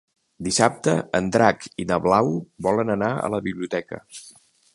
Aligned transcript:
Dissabte 0.45 0.95
en 1.19 1.27
Drac 1.35 1.67
i 1.83 1.85
na 1.91 1.99
Blau 2.07 2.33
volen 2.69 2.95
anar 2.95 3.13
a 3.19 3.31
la 3.37 3.43
biblioteca. 3.51 4.03